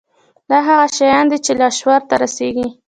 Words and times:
دا 0.49 0.57
هغه 0.67 0.87
شيان 0.97 1.25
دي 1.31 1.37
چې 1.45 1.51
لاشعور 1.59 2.01
ته 2.09 2.15
رسېږي. 2.23 2.67